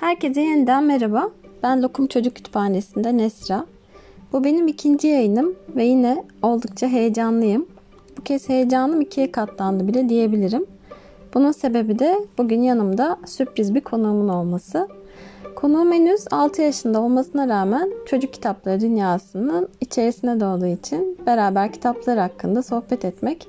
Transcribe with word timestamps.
Herkese 0.00 0.40
yeniden 0.40 0.84
merhaba. 0.84 1.30
Ben 1.62 1.82
Lokum 1.82 2.06
Çocuk 2.06 2.34
Kütüphanesi'nde 2.34 3.16
Nesra. 3.16 3.66
Bu 4.32 4.44
benim 4.44 4.68
ikinci 4.68 5.08
yayınım 5.08 5.54
ve 5.76 5.84
yine 5.84 6.24
oldukça 6.42 6.88
heyecanlıyım. 6.88 7.66
Bu 8.18 8.22
kez 8.22 8.48
heyecanım 8.48 9.00
ikiye 9.00 9.32
katlandı 9.32 9.88
bile 9.88 10.08
diyebilirim. 10.08 10.66
Bunun 11.34 11.52
sebebi 11.52 11.98
de 11.98 12.20
bugün 12.38 12.62
yanımda 12.62 13.16
sürpriz 13.26 13.74
bir 13.74 13.80
konuğumun 13.80 14.28
olması. 14.28 14.88
Konuğum 15.56 15.92
henüz 15.92 16.24
6 16.30 16.62
yaşında 16.62 17.00
olmasına 17.00 17.48
rağmen 17.48 17.90
çocuk 18.06 18.32
kitapları 18.32 18.80
dünyasının 18.80 19.68
içerisine 19.80 20.40
doğduğu 20.40 20.66
için 20.66 21.18
beraber 21.26 21.72
kitaplar 21.72 22.18
hakkında 22.18 22.62
sohbet 22.62 23.04
etmek 23.04 23.48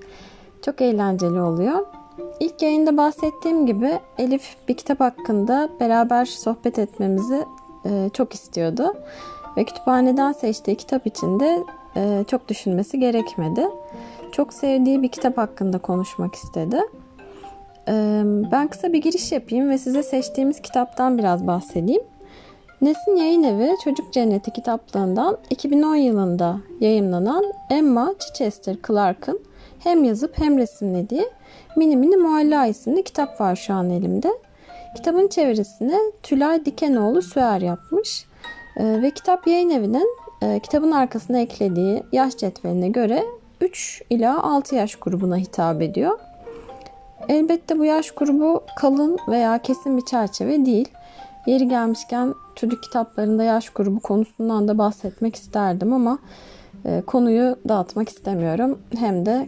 çok 0.62 0.82
eğlenceli 0.82 1.42
oluyor. 1.42 2.01
İlk 2.40 2.62
yayında 2.62 2.98
bahsettiğim 2.98 3.66
gibi 3.66 4.00
Elif 4.18 4.56
bir 4.68 4.74
kitap 4.74 5.00
hakkında 5.00 5.70
beraber 5.80 6.26
sohbet 6.26 6.80
etmemizi 6.80 7.46
e, 7.86 8.10
çok 8.14 8.34
istiyordu. 8.34 8.94
Ve 9.58 9.64
kütüphaneden 9.64 10.32
seçtiği 10.32 10.78
kitap 10.78 11.08
için 11.08 11.40
de 11.40 11.64
e, 11.96 12.24
çok 12.28 12.48
düşünmesi 12.48 13.00
gerekmedi. 13.00 13.68
Çok 14.32 14.54
sevdiği 14.54 15.02
bir 15.02 15.10
kitap 15.10 15.38
hakkında 15.38 15.78
konuşmak 15.78 16.36
istedi. 16.36 16.80
E, 17.88 17.94
ben 18.52 18.68
kısa 18.68 18.94
bir 18.94 19.02
giriş 19.02 19.32
yapayım 19.32 19.70
ve 19.70 19.78
size 19.78 20.04
seçtiğimiz 20.04 20.62
kitaptan 20.62 21.18
biraz 21.18 21.48
bahsedeyim. 21.48 22.04
Nesin 22.82 23.16
Yayın 23.16 23.44
Evi 23.44 23.76
Çocuk 23.84 24.14
Cenneti 24.14 24.52
kitaplığından 24.52 25.38
2010 25.50 25.96
yılında 25.96 26.58
yayınlanan 26.80 27.54
Emma 27.70 28.14
Chichester 28.20 28.76
Clark'ın 28.88 29.40
hem 29.84 30.04
yazıp 30.04 30.38
hem 30.38 30.58
resimlediği 30.58 31.30
Mini 31.76 31.98
Mini 31.98 32.18
Mualla 32.18 32.66
isimli 32.66 33.04
kitap 33.04 33.42
var 33.42 33.56
şu 33.56 33.74
an 33.74 33.90
elimde. 33.90 34.32
Kitabın 34.96 35.28
çevirisini 35.28 35.96
Tülay 36.24 36.66
Dikenoğlu 36.66 37.22
Süer 37.22 37.62
yapmış. 37.62 38.26
E, 38.78 39.02
ve 39.02 39.12
kitap 39.12 39.48
yayın 39.48 39.70
evinin 39.70 40.18
e, 40.42 40.60
kitabın 40.60 40.92
arkasına 40.92 41.40
eklediği 41.40 42.04
yaş 42.12 42.38
cetveline 42.38 42.90
göre 42.90 43.24
3 43.62 44.04
ila 44.10 44.44
6 44.44 44.76
yaş 44.76 44.96
grubuna 44.96 45.38
hitap 45.38 45.82
ediyor. 45.82 46.20
Elbette 47.30 47.80
bu 47.80 47.86
yaş 47.86 48.12
grubu 48.12 48.64
kalın 48.76 49.18
veya 49.28 49.58
kesin 49.58 49.98
bir 49.98 50.06
çerçeve 50.06 50.66
değil. 50.66 50.90
Yeri 51.46 51.68
gelmişken 51.68 52.34
çocuk 52.56 52.84
kitaplarında 52.84 53.44
yaş 53.44 53.70
grubu 53.70 54.00
konusundan 54.00 54.68
da 54.68 54.78
bahsetmek 54.78 55.36
isterdim 55.36 55.94
ama 55.94 56.20
e, 56.86 57.02
konuyu 57.08 57.56
dağıtmak 57.68 58.10
istemiyorum. 58.10 58.80
Hem 58.98 59.26
de 59.26 59.48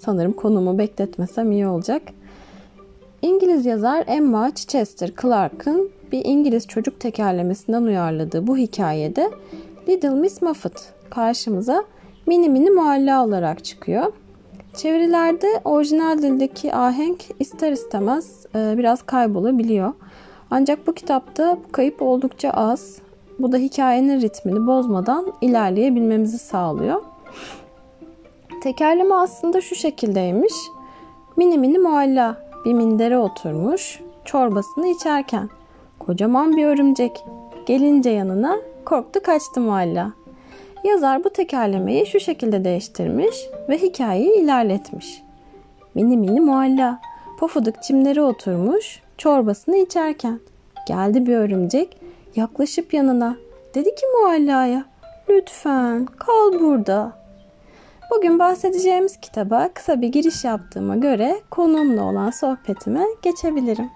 sanırım 0.00 0.32
konumu 0.32 0.78
bekletmesem 0.78 1.52
iyi 1.52 1.66
olacak. 1.66 2.02
İngiliz 3.22 3.66
yazar 3.66 4.04
Emma 4.06 4.54
Chichester 4.54 5.10
Clark'ın 5.22 5.90
bir 6.12 6.24
İngiliz 6.24 6.66
çocuk 6.66 7.00
tekerlemesinden 7.00 7.82
uyarladığı 7.82 8.46
bu 8.46 8.56
hikayede 8.56 9.30
Little 9.88 10.10
Miss 10.10 10.42
Muffet 10.42 10.92
karşımıza 11.10 11.84
mini 12.26 12.48
mini 12.48 12.70
mualla 12.70 13.24
olarak 13.24 13.64
çıkıyor. 13.64 14.12
Çevirilerde 14.74 15.60
orijinal 15.64 16.18
dildeki 16.18 16.74
ahenk 16.74 17.24
ister 17.38 17.72
istemez 17.72 18.46
e, 18.54 18.74
biraz 18.78 19.02
kaybolabiliyor. 19.02 19.92
Ancak 20.50 20.86
bu 20.86 20.92
kitapta 20.92 21.58
bu 21.68 21.72
kayıp 21.72 22.02
oldukça 22.02 22.50
az. 22.50 22.98
Bu 23.38 23.52
da 23.52 23.56
hikayenin 23.56 24.20
ritmini 24.20 24.66
bozmadan 24.66 25.32
ilerleyebilmemizi 25.40 26.38
sağlıyor. 26.38 27.02
Tekerleme 28.60 29.14
aslında 29.14 29.60
şu 29.60 29.74
şekildeymiş. 29.74 30.52
Mini 31.36 31.58
mini 31.58 31.78
mualla 31.78 32.36
bir 32.64 32.72
mindere 32.72 33.18
oturmuş 33.18 34.00
çorbasını 34.24 34.86
içerken. 34.86 35.48
Kocaman 35.98 36.56
bir 36.56 36.64
örümcek. 36.64 37.24
Gelince 37.66 38.10
yanına 38.10 38.56
korktu 38.84 39.22
kaçtı 39.22 39.60
mualla. 39.60 40.12
Yazar 40.84 41.24
bu 41.24 41.30
tekerlemeyi 41.30 42.06
şu 42.06 42.20
şekilde 42.20 42.64
değiştirmiş 42.64 43.36
ve 43.68 43.78
hikayeyi 43.78 44.40
ilerletmiş. 44.40 45.22
Mini 45.94 46.16
mini 46.16 46.40
mualla 46.40 47.00
pofuduk 47.38 47.82
çimlere 47.82 48.22
oturmuş 48.22 49.02
çorbasını 49.18 49.76
içerken. 49.76 50.40
Geldi 50.88 51.26
bir 51.26 51.36
örümcek 51.36 51.96
yaklaşıp 52.36 52.94
yanına. 52.94 53.36
Dedi 53.74 53.94
ki 53.94 54.06
muallaya 54.22 54.84
lütfen 55.28 56.06
kal 56.06 56.60
burada 56.60 57.19
Bugün 58.10 58.38
bahsedeceğimiz 58.38 59.20
kitaba 59.20 59.68
kısa 59.74 60.00
bir 60.00 60.08
giriş 60.08 60.44
yaptığıma 60.44 60.96
göre 60.96 61.40
konuğumla 61.50 62.02
olan 62.02 62.30
sohbetime 62.30 63.04
geçebilirim. 63.22 63.90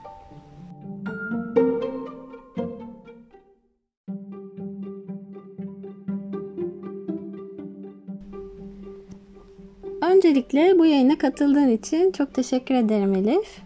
Öncelikle 10.03 10.79
bu 10.79 10.87
yayına 10.87 11.19
katıldığın 11.19 11.69
için 11.69 12.13
çok 12.13 12.35
teşekkür 12.35 12.75
ederim 12.75 13.15
Elif. 13.15 13.63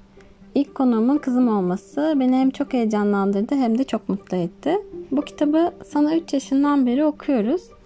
İlk 0.54 0.74
konuğumun 0.74 1.18
kızım 1.18 1.48
olması 1.48 2.14
beni 2.16 2.36
hem 2.36 2.50
çok 2.50 2.72
heyecanlandırdı 2.72 3.54
hem 3.54 3.78
de 3.78 3.84
çok 3.84 4.08
mutlu 4.08 4.36
etti. 4.36 4.78
Bu 5.10 5.22
kitabı 5.22 5.72
sana 5.84 6.16
3 6.16 6.32
yaşından 6.32 6.86
beri 6.86 7.04
okuyoruz. 7.04 7.77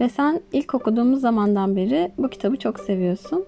Ve 0.00 0.08
sen 0.08 0.40
ilk 0.52 0.74
okuduğumuz 0.74 1.20
zamandan 1.20 1.76
beri 1.76 2.12
bu 2.18 2.28
kitabı 2.28 2.56
çok 2.56 2.80
seviyorsun. 2.80 3.44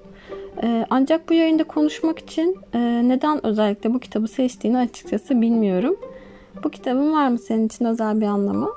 Ee, 0.63 0.87
ancak 0.91 1.29
bu 1.29 1.35
yayında 1.35 1.65
konuşmak 1.65 2.19
için 2.19 2.59
e, 2.75 2.79
neden 3.09 3.47
özellikle 3.47 3.95
bu 3.95 3.99
kitabı 3.99 4.29
seçtiğini 4.29 4.79
açıkçası 4.79 5.41
bilmiyorum. 5.41 5.97
Bu 6.65 6.71
kitabın 6.71 7.13
var 7.13 7.29
mı 7.29 7.39
senin 7.39 7.67
için 7.67 7.85
özel 7.85 8.21
bir 8.21 8.27
anlamı? 8.27 8.71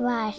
Var. 0.00 0.34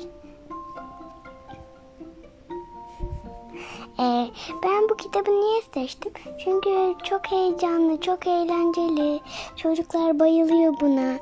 Ee, 4.00 4.28
ben 4.63 4.90
bu 4.90 4.96
kitabı 4.96 5.31
niye 5.31 5.62
seçtim? 5.74 6.12
Çünkü 6.44 6.94
çok 7.03 7.31
heyecanlı, 7.31 8.02
çok 8.02 8.28
eğlenceli. 8.28 9.19
Çocuklar 9.56 10.19
bayılıyor 10.19 10.74
buna. 10.81 11.13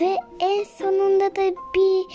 Ve 0.00 0.16
en 0.40 0.64
sonunda 0.64 1.36
da 1.36 1.54
bir 1.74 2.06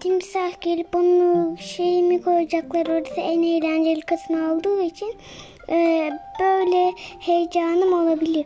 timsah 0.00 0.60
gelip 0.60 0.94
onu 0.94 1.56
şeyimi 1.60 2.22
koyacaklar. 2.22 2.86
Orası 2.86 3.20
en 3.20 3.42
eğlenceli 3.42 4.00
kısmı 4.00 4.52
olduğu 4.54 4.82
için 4.82 5.14
e, 5.68 6.10
böyle 6.40 6.92
heyecanım 7.20 7.92
olabiliyor. 7.92 8.44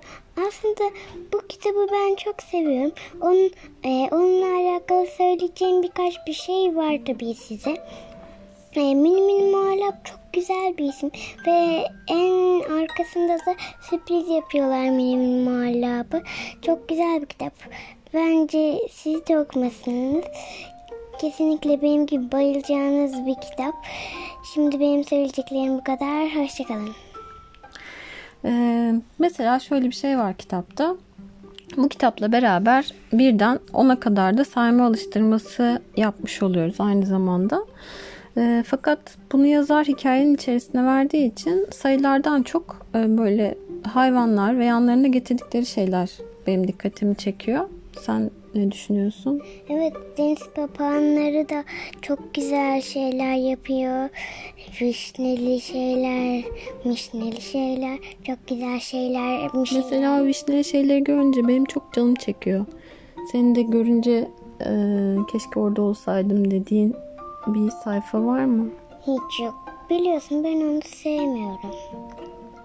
Aslında 0.49 0.95
bu 1.33 1.47
kitabı 1.47 1.87
ben 1.93 2.15
çok 2.15 2.43
seviyorum. 2.43 2.93
Onun, 3.21 3.51
e, 3.85 4.09
onunla 4.13 4.57
alakalı 4.57 5.07
söyleyeceğim 5.07 5.83
birkaç 5.83 6.27
bir 6.27 6.33
şey 6.33 6.77
var 6.77 6.99
tabii 7.07 7.35
size. 7.35 7.77
E, 8.77 8.95
Mini 8.95 9.23
Mini 9.23 9.51
Muallak 9.51 10.05
çok 10.05 10.21
güzel 10.33 10.79
bir 10.79 10.85
isim 10.85 11.11
ve 11.47 11.85
en 12.09 12.61
arkasında 12.61 13.33
da 13.33 13.55
sürpriz 13.91 14.29
yapıyorlar 14.29 14.91
Mini 14.91 15.17
Mini 15.17 15.49
Muallak'ı. 15.49 16.23
Çok 16.63 16.89
güzel 16.89 17.23
bir 17.23 17.27
kitap. 17.27 17.53
Bence 18.15 18.79
siz 18.91 19.27
de 19.27 19.39
okumasınız. 19.39 20.25
Kesinlikle 21.21 21.83
benim 21.83 22.07
gibi 22.07 22.33
bayılacağınız 22.33 23.27
bir 23.27 23.35
kitap. 23.35 23.75
Şimdi 24.55 24.81
benim 24.81 25.05
söyleyeceklerim 25.05 25.79
bu 25.79 25.85
kadar. 25.85 26.37
Hoşçakalın. 26.37 26.91
Ee, 28.45 28.95
mesela 29.19 29.59
şöyle 29.59 29.87
bir 29.87 29.95
şey 29.95 30.19
var 30.19 30.35
kitapta. 30.35 30.97
Bu 31.77 31.89
kitapla 31.89 32.33
beraber 32.33 32.95
birden 33.13 33.59
ona 33.73 34.01
kadar 34.01 34.39
da 34.39 34.45
sayma 34.45 34.87
alıştırması 34.87 35.83
yapmış 35.97 36.43
oluyoruz 36.43 36.77
aynı 36.79 37.07
zamanda. 37.07 37.65
E, 38.37 38.65
fakat 38.67 38.99
bunu 39.33 39.47
yazar 39.47 39.87
hikayenin 39.87 40.35
içerisine 40.35 40.85
verdiği 40.85 41.33
için 41.33 41.67
sayılardan 41.71 42.43
çok 42.43 42.87
e, 42.95 43.19
böyle 43.19 43.59
hayvanlar 43.93 44.59
ve 44.59 44.65
yanlarında 44.65 45.09
getirdikleri 45.09 45.67
şeyler 45.67 46.11
benim 46.47 46.69
dikkatimi 46.69 47.17
çekiyor. 47.17 47.69
Sen 48.01 48.31
ne 48.55 48.71
düşünüyorsun? 48.71 49.43
Evet 49.69 49.93
deniz 50.19 50.49
papağanları 50.55 51.49
da 51.49 51.65
çok 52.03 52.35
güzel 52.35 52.81
şeyler 52.81 53.35
yapıyor. 53.35 54.09
Vişneli 54.81 55.61
şeyler, 55.61 56.45
mişneli 56.85 57.41
şeyler, 57.41 57.99
çok 58.27 58.49
güzel 58.49 58.79
şeyler. 58.81 59.55
Mişneli. 59.55 59.83
Mesela 59.85 60.25
vişneli 60.25 60.65
şeyleri 60.65 61.05
görünce 61.05 61.49
benim 61.49 61.65
çok 61.65 61.93
canım 61.93 62.15
çekiyor. 62.15 62.67
Seni 63.33 63.55
de 63.55 63.63
görünce 63.63 64.29
e, 64.67 64.71
keşke 65.33 65.61
orada 65.61 65.83
olsaydım 65.83 66.51
dediğin 66.51 66.95
bir 67.47 67.71
sayfa 67.71 68.25
var 68.25 68.45
mı? 68.45 68.69
Hiç 69.07 69.41
yok. 69.41 69.55
Biliyorsun 69.91 70.45
ben 70.45 70.57
onu 70.61 70.81
sevmiyorum. 70.85 71.71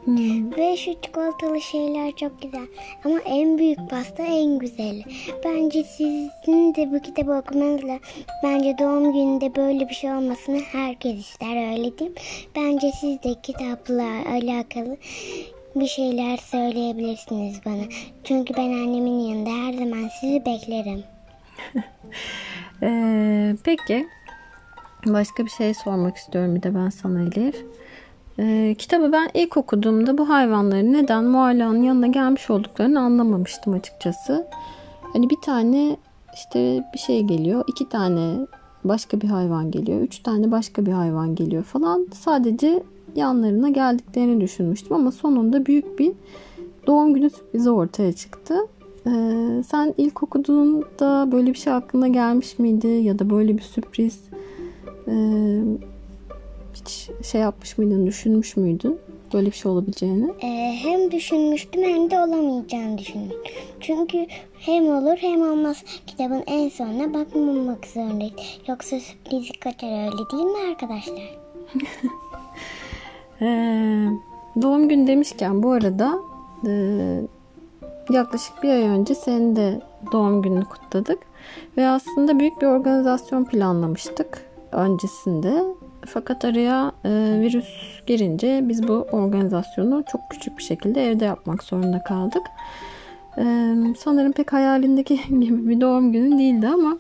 Ve 0.08 0.78
şu 0.78 1.02
çikolatalı 1.02 1.62
şeyler 1.62 2.12
çok 2.12 2.42
güzel. 2.42 2.68
Ama 3.06 3.20
en 3.20 3.58
büyük 3.58 3.90
pasta 3.90 4.24
en 4.24 4.60
güzeli. 4.60 5.04
Bence 5.46 5.84
sizin 5.84 6.76
de 6.76 6.92
bu 6.92 7.00
kitabı 7.02 7.32
okumanızla 7.32 8.00
bence 8.44 8.76
doğum 8.80 9.14
gününde 9.14 9.56
böyle 9.56 9.90
bir 9.90 9.94
şey 9.94 10.12
olmasını 10.12 10.60
herkes 10.60 11.20
ister 11.20 11.72
öyle 11.72 12.00
değil? 12.00 12.16
Bence 12.56 12.92
siz 13.02 13.24
de 13.24 13.36
kitapla 13.44 14.08
alakalı 14.30 14.98
bir 15.76 15.88
şeyler 15.88 16.38
söyleyebilirsiniz 16.38 17.60
bana. 17.66 17.84
Çünkü 18.24 18.54
ben 18.58 18.70
annemin 18.70 19.20
yanında 19.20 19.50
her 19.50 19.74
zaman 19.74 20.10
sizi 20.20 20.46
beklerim. 20.46 21.04
ee, 22.84 23.56
peki 23.64 24.08
başka 25.06 25.46
bir 25.46 25.52
şey 25.52 25.74
sormak 25.74 26.18
istiyorum 26.18 26.56
bir 26.56 26.64
de 26.64 26.76
ben 26.76 26.90
sana 26.90 27.22
Elif. 27.22 27.66
Ee, 28.40 28.76
kitabı 28.78 29.12
ben 29.12 29.30
ilk 29.34 29.58
okuduğumda 29.58 30.18
bu 30.18 30.30
hayvanların 30.30 30.94
neden 30.94 31.24
Mualla'nın 31.24 31.84
yanına 31.84 32.08
gelmiş 32.08 32.50
olduklarını 32.50 33.00
anlamamıştım 33.00 33.74
açıkçası. 33.74 34.48
Hani 35.14 35.30
bir 35.30 35.42
tane 35.46 35.98
işte 36.34 36.84
bir 36.94 37.00
şey 37.00 37.24
geliyor, 37.24 37.64
iki 37.68 37.90
tane 37.90 38.48
başka 38.84 39.22
bir 39.22 39.28
hayvan 39.28 39.72
geliyor, 39.72 40.02
üç 40.02 40.20
tane 40.20 40.52
başka 40.52 40.86
bir 40.86 40.92
hayvan 40.92 41.36
geliyor 41.36 41.64
falan. 41.64 42.08
Sadece 42.14 42.84
yanlarına 43.16 43.70
geldiklerini 43.70 44.42
düşünmüştüm 44.42 44.94
ama 44.96 45.12
sonunda 45.12 45.66
büyük 45.66 46.00
bir 46.00 46.12
doğum 46.88 47.14
günü 47.14 47.30
sürprizi 47.30 47.70
ortaya 47.70 48.14
çıktı. 48.14 48.56
Ee, 49.08 49.64
sen 49.68 49.94
ilk 49.98 50.24
okuduğunda 50.24 51.32
böyle 51.32 51.54
bir 51.54 51.58
şey 51.58 51.74
aklına 51.74 52.08
gelmiş 52.08 52.60
miydi 52.60 52.88
ya 52.88 53.20
da 53.20 53.30
böyle 53.30 53.58
bir 53.58 53.62
sürpriz 53.62 54.20
e, 55.08 55.14
hiç 56.86 57.10
şey 57.26 57.42
yapmış 57.42 57.78
mıydın, 57.78 58.08
düşünmüş 58.08 58.58
müydün 58.58 59.00
böyle 59.34 59.48
bir 59.48 59.56
şey 59.56 59.72
olabileceğini? 59.72 60.32
Ee, 60.44 60.76
hem 60.84 61.12
düşünmüştüm 61.12 61.84
hem 61.84 62.12
de 62.12 62.20
olamayacağını 62.20 62.98
düşündüm. 62.98 63.38
Çünkü 63.80 64.28
hem 64.60 64.88
olur 64.88 65.18
hem 65.18 65.42
olmaz. 65.42 65.84
Kitabın 66.08 66.44
en 66.48 66.70
sonuna 66.70 67.14
bakmamak 67.14 67.88
zorundayız. 67.88 68.34
Yoksa 68.68 69.00
sürpriz 69.00 69.52
kaçar 69.60 70.06
öyle 70.06 70.30
değil 70.32 70.44
mi 70.44 70.70
arkadaşlar? 70.70 71.38
ee, 73.42 74.08
doğum 74.62 74.90
gün 74.90 75.08
demişken 75.08 75.64
bu 75.64 75.72
arada 75.72 76.20
e, 76.68 76.72
yaklaşık 78.10 78.64
bir 78.64 78.70
ay 78.70 78.82
önce 78.82 79.16
senin 79.16 79.56
de 79.56 79.82
doğum 80.12 80.42
gününü 80.42 80.66
kutladık. 80.66 81.20
Ve 81.78 81.88
aslında 81.88 82.40
büyük 82.40 82.62
bir 82.62 82.68
organizasyon 82.68 83.46
planlamıştık 83.46 84.46
öncesinde. 84.72 85.64
Fakat 86.06 86.46
araya 86.46 86.92
e, 87.06 87.10
virüs 87.42 87.68
girince 88.08 88.62
biz 88.64 88.88
bu 88.88 89.08
organizasyonu 89.12 90.04
çok 90.12 90.22
küçük 90.30 90.58
bir 90.58 90.64
şekilde 90.64 91.06
evde 91.06 91.26
yapmak 91.26 91.64
zorunda 91.64 92.04
kaldık. 92.04 92.44
E, 93.38 93.44
sanırım 93.98 94.32
pek 94.32 94.54
hayalindeki 94.54 95.20
gibi 95.30 95.70
bir 95.70 95.82
doğum 95.82 96.12
günü 96.12 96.40
değildi 96.40 96.68
ama 96.68 96.98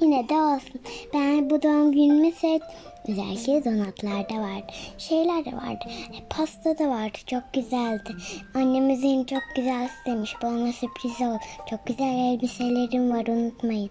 Yine 0.00 0.28
de 0.28 0.34
olsun. 0.34 0.80
Ben 1.14 1.50
bu 1.50 1.62
doğum 1.62 1.92
günümü 1.92 2.32
sevdim. 2.32 2.66
Özellikle 3.08 3.64
donatlar 3.64 4.28
da 4.28 4.34
vardı. 4.34 4.72
Şeyler 4.98 5.44
de 5.44 5.52
vardı. 5.52 5.84
E, 5.88 6.18
pasta 6.30 6.78
da 6.78 6.88
vardı. 6.88 7.18
Çok 7.26 7.42
güzeldi. 7.52 8.10
Annemizin 8.54 9.24
çok 9.24 9.42
güzel 9.56 9.86
istemiş. 9.86 10.34
Bana 10.42 10.72
sürpriz 10.72 11.20
oldu. 11.20 11.38
Çok 11.70 11.86
güzel 11.86 12.32
elbiselerim 12.32 13.10
var 13.10 13.26
unutmayın. 13.26 13.90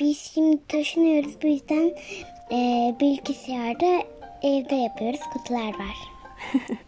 Biz 0.00 0.18
şimdi 0.18 0.58
taşınıyoruz. 0.68 1.42
Bu 1.42 1.46
yüzden 1.46 1.92
e, 2.52 2.94
bilgisayarda 3.00 4.02
evde 4.42 4.74
yapıyoruz. 4.74 5.20
Kutular 5.32 5.68
var. 5.68 5.96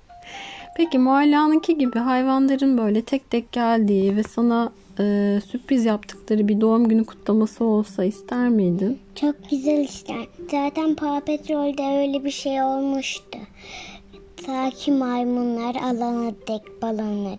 Peki 0.76 0.98
Mualla'nınki 0.98 1.78
gibi 1.78 1.98
hayvanların 1.98 2.78
böyle 2.78 3.02
tek 3.02 3.30
tek 3.30 3.52
geldiği 3.52 4.16
ve 4.16 4.22
sana 4.22 4.72
e, 4.98 5.38
sürpriz 5.50 5.84
yaptıkları 5.84 6.48
bir 6.48 6.60
doğum 6.60 6.88
günü 6.88 7.04
kutlaması 7.04 7.64
olsa 7.64 8.04
ister 8.04 8.48
miydin? 8.48 8.98
Çok 9.14 9.50
güzel 9.50 9.78
ister. 9.78 10.26
Zaten 10.50 10.94
Paw 10.94 11.36
Patrol'de 11.36 11.98
öyle 11.98 12.24
bir 12.24 12.30
şey 12.30 12.62
olmuştu. 12.62 13.38
Ta 14.46 14.70
ki 14.70 14.92
maymunlar 14.92 15.74
alana 15.74 16.32
dek 16.48 16.82
balonlar. 16.82 17.38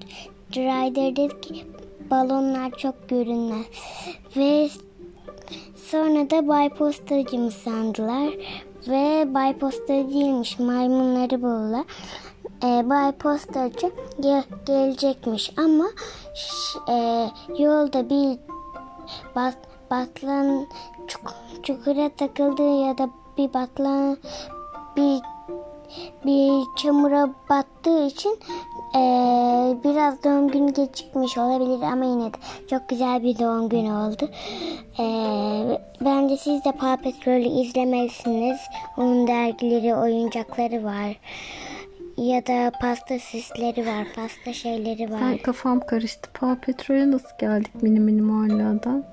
Rider'deki 0.56 1.64
balonlar 2.14 2.72
çok 2.72 3.10
görünmez. 3.10 3.66
Ve 4.38 4.70
sonra 5.76 6.30
da 6.30 6.48
Bay 6.48 6.70
Postacı 6.70 7.38
mı 7.40 7.52
sandılar. 7.52 8.34
Ve 8.88 9.34
Bay 9.34 9.58
Postacı 9.58 10.10
değilmiş. 10.10 10.60
Maymunları 10.60 11.42
buldular. 11.42 11.86
Ee, 12.64 12.90
Bay 12.90 13.12
Postacı 13.12 13.92
ge- 14.22 14.44
gelecekmiş 14.66 15.54
ama 15.58 15.86
e, 16.90 17.28
yolda 17.58 18.10
bir 18.10 18.40
bat, 19.36 19.58
batlan 19.92 20.68
çuk- 21.08 21.64
çukura 21.64 22.10
takıldı 22.10 22.86
ya 22.86 22.98
da 22.98 23.10
bir 23.38 23.54
batlan 23.54 24.18
bir 24.98 25.22
bir 26.26 26.64
çamura 26.78 27.30
battığı 27.50 28.06
için 28.06 28.40
eee, 28.96 29.78
biraz 29.84 30.24
doğum 30.24 30.48
günü 30.52 30.74
gecikmiş 30.74 31.38
olabilir 31.38 31.82
ama 31.82 32.06
yine 32.06 32.34
de 32.34 32.38
çok 32.70 32.90
güzel 32.90 33.24
bir 33.24 33.40
doğum 33.40 33.70
günü 33.70 33.92
oldu. 33.92 34.30
Eee, 35.00 35.82
bence 36.02 36.38
siz 36.38 36.66
de 36.66 36.72
Paw 36.72 37.12
Patrol'ü 37.12 37.62
izlemelisiniz. 37.62 38.60
Onun 38.98 39.28
dergileri, 39.28 39.96
oyuncakları 39.96 40.84
var. 40.84 41.16
Ya 42.18 42.48
da 42.48 42.72
pasta 42.82 43.20
süsleri 43.20 43.86
var, 43.88 44.08
pasta 44.16 44.54
şeyleri 44.54 45.12
var. 45.12 45.22
Ben 45.22 45.38
kafam 45.38 45.80
karıştı. 45.80 46.30
Paw 46.34 46.72
Patrol'e 46.74 47.12
nasıl 47.12 47.38
geldik 47.40 47.76
mini 47.84 48.00
mini 48.00 48.22
Mualla'dan? 48.22 49.04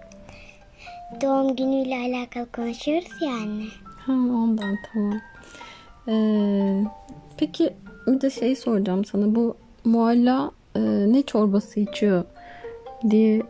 Doğum 1.22 1.56
günüyle 1.56 1.96
alakalı 1.96 2.52
konuşuyoruz 2.52 3.12
yani. 3.20 3.64
Ha, 4.06 4.12
ondan 4.12 4.78
tamam. 4.92 5.20
Ee, 6.08 6.84
peki 7.36 7.72
bir 8.06 8.20
de 8.20 8.30
şey 8.30 8.56
soracağım 8.56 9.04
sana. 9.04 9.34
Bu 9.34 9.56
Mualla 9.84 10.50
e, 10.76 10.80
ne 11.12 11.22
çorbası 11.22 11.80
içiyor 11.80 12.24
diye 13.10 13.42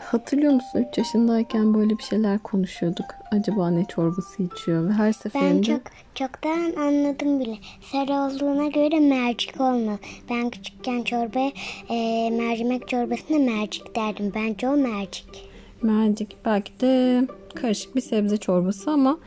hatırlıyor 0.00 0.52
musun? 0.52 0.86
3 0.90 0.98
yaşındayken 0.98 1.74
böyle 1.74 1.98
bir 1.98 2.02
şeyler 2.02 2.38
konuşuyorduk. 2.38 3.06
Acaba 3.32 3.70
ne 3.70 3.84
çorbası 3.84 4.42
içiyor? 4.42 4.88
Ve 4.88 4.92
her 4.92 5.06
Ben 5.06 5.12
seferinde 5.12 5.62
çok 5.62 5.82
çoktan 6.14 6.72
anladım 6.78 7.40
bile. 7.40 7.56
Sarı 7.92 8.12
olduğuna 8.12 8.66
göre 8.66 9.00
mercik 9.00 9.60
olmalı. 9.60 9.98
Ben 10.30 10.50
küçükken 10.50 11.02
çorbaya 11.02 11.52
e, 11.90 12.30
mercimek 12.30 12.88
çorbasına 12.88 13.38
mercik 13.38 13.96
derdim. 13.96 14.32
Bence 14.34 14.68
o 14.68 14.76
mercik. 14.76 15.48
mercik 15.82 16.36
belki 16.44 16.80
de 16.80 17.22
karışık 17.54 17.96
bir 17.96 18.00
sebze 18.00 18.36
çorbası 18.36 18.90
ama 18.90 19.18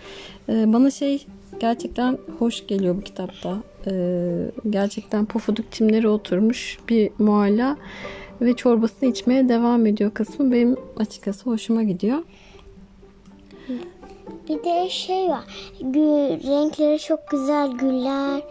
e, 0.50 0.74
bana 0.74 0.92
şey 0.92 1.28
gerçekten 1.60 2.18
hoş 2.40 2.68
geliyor 2.68 2.98
bu 2.98 3.02
kitapta. 3.02 3.58
E, 3.88 3.92
gerçekten 4.70 5.26
pofuduk 5.26 5.72
çimleri 5.72 6.08
oturmuş 6.08 6.80
bir 6.90 7.12
mualla 7.20 7.78
ve 8.42 8.56
çorbasını 8.56 9.10
içmeye 9.10 9.50
devam 9.50 9.86
ediyor 9.86 10.12
kısmı 10.12 10.52
benim 10.52 10.76
açıkçası 10.98 11.50
hoşuma 11.50 11.84
gidiyor. 11.84 12.20
Bir 14.50 14.64
de 14.64 14.90
şey 14.90 15.30
var. 15.30 15.44
Gül, 15.82 16.48
renkleri 16.48 17.00
çok 17.00 17.20
güzel. 17.32 17.72
Güller, 17.72 18.42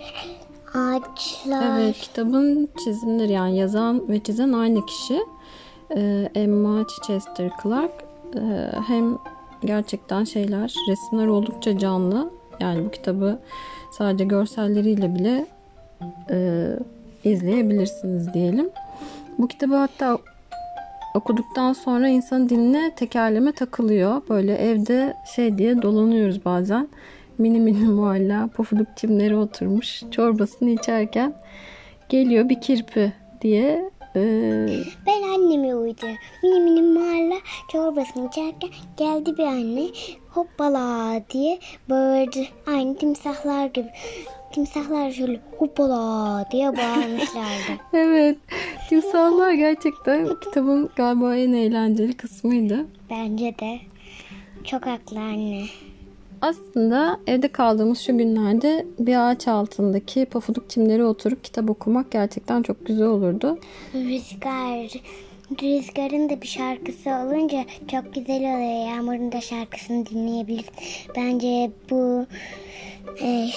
ağaçlar. 0.75 1.81
Evet 1.81 1.99
kitabın 1.99 2.69
çizimleri 2.85 3.33
yani 3.33 3.57
yazan 3.57 4.09
ve 4.09 4.21
çizen 4.23 4.53
aynı 4.53 4.87
kişi. 4.87 5.21
Ee, 5.97 6.29
Emma 6.35 6.87
Chichester 6.87 7.51
Clark. 7.63 8.05
Ee, 8.37 8.71
hem 8.87 9.19
gerçekten 9.65 10.25
şeyler 10.25 10.75
resimler 10.89 11.27
oldukça 11.27 11.79
canlı. 11.79 12.31
Yani 12.61 12.85
bu 12.85 12.91
kitabı 12.91 13.39
sadece 13.93 14.25
görselleriyle 14.25 15.15
bile 15.15 15.47
e, 16.31 16.69
izleyebilirsiniz 17.25 18.35
diyelim. 18.35 18.71
Bu 19.39 19.49
kitabı 19.49 19.77
hatta 19.77 20.19
okuduktan 21.15 21.73
sonra 21.73 22.09
insan 22.09 22.49
diline 22.49 22.95
tekerleme 22.97 23.53
takılıyor. 23.53 24.23
Böyle 24.29 24.55
evde 24.55 25.15
şey 25.35 25.59
diye 25.59 25.83
dolanıyoruz 25.83 26.45
bazen. 26.45 26.89
Mini 27.39 27.61
mini 27.61 27.89
mualla 27.89 28.49
pofuduk 28.57 28.87
çimleri 28.97 29.37
oturmuş 29.37 30.03
çorbasını 30.11 30.71
içerken 30.71 31.35
geliyor 32.09 32.49
bir 32.49 32.61
kirpi 32.61 33.13
diye 33.43 33.91
Ben 35.07 35.23
annemi 35.23 35.75
uydu. 35.75 36.07
Mini 36.43 36.61
mini 36.61 36.83
mahalle 36.83 37.39
çorbasını 37.73 38.29
içerken 38.29 38.71
geldi 38.97 39.39
bir 39.39 39.45
anne 39.45 39.87
hoppala 40.31 41.21
diye 41.31 41.59
bağırdı. 41.91 42.39
Aynı 42.67 42.99
timsahlar 42.99 43.67
gibi. 43.67 43.89
Timsahlar 44.53 45.11
şöyle 45.11 45.41
hoppala 45.59 46.45
diye 46.53 46.77
bağırmışlardı. 46.77 47.81
evet 47.93 48.39
timsahlar 48.89 49.53
gerçekten 49.53 50.29
kitabın 50.45 50.91
galiba 50.97 51.37
en 51.37 51.53
eğlenceli 51.53 52.17
kısmıydı. 52.17 52.87
Bence 53.11 53.55
de. 53.59 53.79
Çok 54.65 54.87
haklı 54.87 55.19
anne. 55.19 55.63
Aslında 56.41 57.21
evde 57.27 57.49
kaldığımız 57.49 57.99
şu 57.99 58.19
günlerde 58.19 58.87
bir 58.99 59.31
ağaç 59.31 59.49
altındaki 59.49 60.25
pofuduk 60.25 60.71
çimlere 60.71 61.05
oturup 61.05 61.45
kitap 61.45 61.71
okumak 61.71 62.11
gerçekten 62.11 62.63
çok 62.63 62.87
güzel 62.87 63.07
olurdu. 63.07 63.59
Rüzgar. 63.95 64.91
Rüzgarın 65.63 66.29
da 66.29 66.43
bir 66.43 66.47
şarkısı 66.47 67.11
olunca 67.11 67.65
çok 67.91 68.15
güzel 68.15 68.37
oluyor. 68.37 68.97
Yağmurun 68.97 69.33
da 69.33 69.41
şarkısını 69.41 70.07
dinleyebiliriz. 70.07 70.67
Bence 71.17 71.71
bu 71.91 72.27
e, 73.23 73.49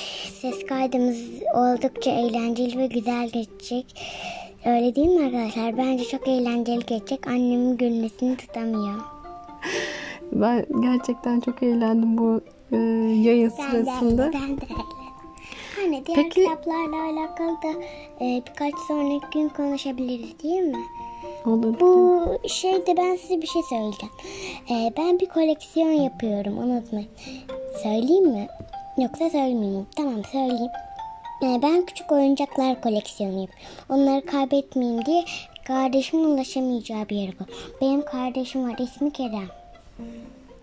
ses 0.42 0.66
kaydımız 0.66 1.18
oldukça 1.56 2.12
eğlenceli 2.12 2.78
ve 2.78 2.88
güzel 2.88 3.30
geçecek. 3.30 3.86
Öyle 4.66 4.96
değil 4.96 5.08
mi 5.08 5.26
arkadaşlar? 5.26 5.78
Bence 5.78 6.04
çok 6.04 6.28
eğlenceli 6.28 6.86
geçecek. 6.86 7.28
Annemin 7.28 7.78
gülmesini 7.78 8.38
tutamıyor. 8.38 9.00
ben 10.32 10.66
gerçekten 10.82 11.40
çok 11.40 11.64
eğlendim 11.64 12.18
bu 12.18 12.42
e, 12.72 12.76
yayın 13.22 13.54
Ben 13.60 13.70
sırasında. 13.70 14.28
de, 14.28 14.34
ben 14.34 14.58
de. 14.58 14.66
Anne 15.86 16.06
diğer 16.06 16.16
Peki- 16.24 16.30
kitaplarla 16.44 17.04
alakalı 17.04 17.50
da 17.62 17.84
e, 18.22 18.42
birkaç 18.50 18.74
sonraki 18.88 19.26
gün 19.34 19.50
konuşabiliriz 19.50 20.44
değil 20.44 20.62
mi? 20.62 20.78
Olur. 21.46 21.80
Bu 21.80 22.24
şeyde 22.48 22.98
ben 22.98 23.16
size 23.16 23.42
bir 23.42 23.48
şey 23.48 23.62
söyleyeceğim. 23.70 24.14
E, 24.70 24.94
ben 24.98 25.20
bir 25.20 25.26
koleksiyon 25.26 25.92
yapıyorum 25.92 26.58
unutmayın. 26.58 27.08
Söyleyeyim 27.84 28.28
mi? 28.28 28.48
Yoksa 28.98 29.30
söylemeyeyim. 29.30 29.86
Tamam 29.96 30.24
söyleyeyim. 30.32 30.72
E, 31.44 31.62
ben 31.62 31.86
küçük 31.86 32.12
oyuncaklar 32.12 32.82
koleksiyonu 32.82 33.42
yapıyorum. 33.42 33.66
Onları 33.90 34.26
kaybetmeyeyim 34.26 35.06
diye 35.06 35.24
kardeşimin 35.68 36.24
ulaşamayacağı 36.26 37.10
bir 37.10 37.16
yere 37.16 37.32
koy. 37.32 37.48
Benim 37.82 38.06
kardeşim 38.06 38.70
var 38.70 38.78
ismi 38.80 39.12
Kerem. 39.14 39.48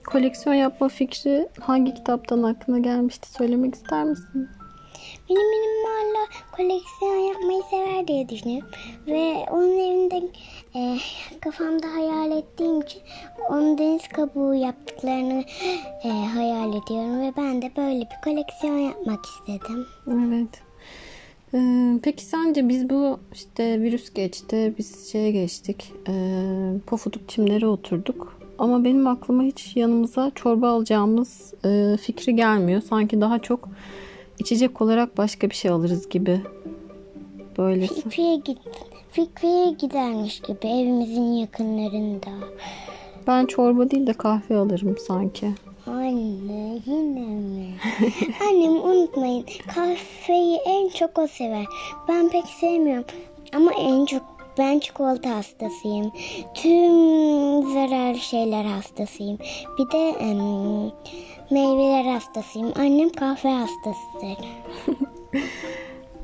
Koleksiyon 0.06 0.54
yapma 0.54 0.88
fikri 0.88 1.48
hangi 1.60 1.94
kitaptan 1.94 2.42
aklına 2.42 2.78
gelmişti 2.78 3.32
söylemek 3.32 3.74
ister 3.74 4.04
misin? 4.04 4.48
Benim 5.30 5.40
benim 5.40 5.82
mahalle 5.82 6.28
koleksiyon 6.52 7.16
yapmayı 7.16 7.62
sever 7.70 8.08
diye 8.08 8.28
düşünüyorum. 8.28 8.68
Ve 9.06 9.46
onun 9.50 9.78
evinde 9.78 10.30
e, 10.74 10.98
kafamda 11.40 11.94
hayal 11.94 12.30
ettiğim 12.30 12.80
için 12.80 13.02
onun 13.50 13.78
deniz 13.78 14.08
kabuğu 14.08 14.54
yaptıklarını 14.54 15.44
e, 16.04 16.08
hayal 16.08 16.68
ediyorum. 16.68 17.20
Ve 17.20 17.32
ben 17.36 17.62
de 17.62 17.70
böyle 17.76 18.00
bir 18.00 18.20
koleksiyon 18.24 18.78
yapmak 18.78 19.20
istedim. 19.26 19.86
Evet. 20.08 20.66
Ee, 21.54 21.98
peki 22.02 22.24
sence 22.24 22.68
biz 22.68 22.90
bu 22.90 23.20
işte 23.32 23.82
virüs 23.82 24.14
geçti, 24.14 24.74
biz 24.78 25.12
şeye 25.12 25.30
geçtik, 25.30 25.92
ee, 26.08 26.12
pofuduk 26.86 27.28
çimlere 27.28 27.66
oturduk. 27.66 28.45
Ama 28.58 28.84
benim 28.84 29.06
aklıma 29.06 29.42
hiç 29.42 29.76
yanımıza 29.76 30.30
çorba 30.34 30.68
alacağımız 30.68 31.54
ee, 31.64 31.96
fikri 32.02 32.36
gelmiyor. 32.36 32.82
Sanki 32.82 33.20
daha 33.20 33.38
çok 33.38 33.68
içecek 34.38 34.80
olarak 34.82 35.18
başka 35.18 35.50
bir 35.50 35.54
şey 35.54 35.70
alırız 35.70 36.08
gibi. 36.08 36.40
Böyle. 37.58 37.86
Fikriye 37.86 38.36
git. 38.36 38.58
Fikriye 39.10 39.70
gidermiş 39.70 40.40
gibi 40.40 40.66
evimizin 40.66 41.32
yakınlarında. 41.32 42.30
Ben 43.26 43.46
çorba 43.46 43.90
değil 43.90 44.06
de 44.06 44.12
kahve 44.12 44.56
alırım 44.56 44.96
sanki. 45.06 45.52
Anne 45.86 46.80
yine 46.86 47.26
mi? 47.26 47.74
Annem 48.50 48.72
unutmayın 48.72 49.44
kahveyi 49.74 50.58
en 50.66 50.88
çok 50.88 51.18
o 51.18 51.26
sever. 51.26 51.64
Ben 52.08 52.28
pek 52.28 52.44
sevmiyorum 52.46 53.04
ama 53.54 53.72
en 53.72 54.04
çok 54.04 54.35
ben 54.58 54.78
çikolata 54.78 55.36
hastasıyım. 55.36 56.12
Tüm 56.54 56.92
zararlı 57.72 58.18
şeyler 58.18 58.64
hastasıyım. 58.64 59.38
Bir 59.78 59.90
de 59.92 60.08
em, 60.08 60.38
meyveler 61.50 62.12
hastasıyım. 62.12 62.72
Annem 62.78 63.08
kahve 63.08 63.50
hastasıdır. 63.50 64.48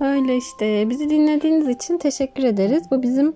Öyle 0.01 0.37
işte. 0.37 0.91
Bizi 0.91 1.11
dinlediğiniz 1.11 1.69
için 1.69 1.99
teşekkür 1.99 2.45
ederiz. 2.45 2.83
Bu 2.91 3.03
bizim 3.03 3.35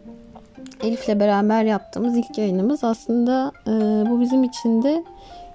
Elif'le 0.83 1.21
beraber 1.21 1.65
yaptığımız 1.65 2.17
ilk 2.17 2.39
yayınımız. 2.39 2.85
Aslında 2.85 3.53
e, 3.67 3.71
bu 4.11 4.21
bizim 4.21 4.45
için 4.45 4.83
de 4.83 5.05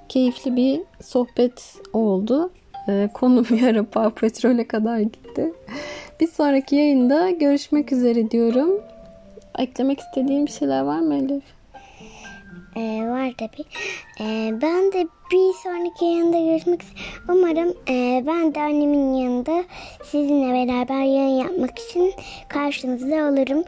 keyifli 0.10 0.56
bir 0.56 0.82
sohbet 1.02 1.76
oldu. 1.94 2.52
E, 2.88 3.10
konu 3.14 3.46
bir 3.46 3.84
Paw 3.84 4.28
Patrol'e 4.28 4.68
kadar 4.68 5.00
gitti. 5.00 5.54
Bir 6.20 6.28
sonraki 6.28 6.76
yayında 6.76 7.30
görüşmek 7.30 7.92
üzere 7.92 8.32
diyorum. 8.32 8.70
Eklemek 9.58 10.00
istediğim 10.00 10.46
bir 10.46 10.52
şeyler 10.52 10.82
var 10.82 11.00
mı 11.00 11.16
Elif? 11.16 11.44
Ee, 12.76 13.08
var 13.08 13.34
tabi. 13.38 13.68
Ee, 14.20 14.62
ben 14.62 14.92
de 14.92 15.08
bir 15.32 15.54
sonraki 15.64 16.06
yanında 16.06 16.52
görüşmek. 16.52 16.82
Umarım 17.30 17.74
e, 17.90 18.24
ben 18.28 18.56
de 18.56 18.62
annemin 18.62 19.14
yanında 19.14 19.64
sizinle 20.04 20.54
beraber 20.54 21.04
yayın 21.04 21.44
yapmak 21.44 21.80
için 21.80 22.14
karşınızda 22.50 23.16
olurum. 23.16 23.64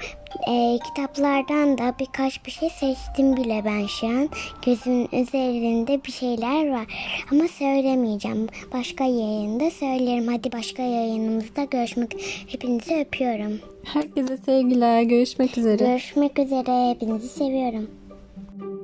Ee, 0.50 0.79
kitaplardan 0.88 1.77
da 1.77 1.95
birkaç 2.00 2.45
bir 2.45 2.51
şey 2.51 2.69
seçtim 2.69 3.38
bile 3.38 3.62
ben 3.65 3.86
şu 3.86 4.07
an. 4.07 4.29
Gözümün 4.65 5.07
üzerinde 5.12 6.03
bir 6.05 6.12
şeyler 6.12 6.69
var. 6.69 6.86
Ama 7.31 7.48
söylemeyeceğim. 7.48 8.48
Başka 8.74 9.03
yayında 9.03 9.72
söylerim. 9.72 10.27
Hadi 10.27 10.51
başka 10.51 10.83
yayınımızda 10.83 11.63
görüşmek. 11.63 12.15
Hepinizi 12.48 12.95
öpüyorum. 12.95 13.60
Herkese 13.83 14.38
sevgiler. 14.38 15.01
Görüşmek 15.01 15.57
üzere. 15.57 15.86
Görüşmek 15.86 16.39
üzere. 16.39 16.89
Hepinizi 16.89 17.27
seviyorum. 17.29 17.89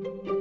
thank 0.10 0.26
you 0.28 0.39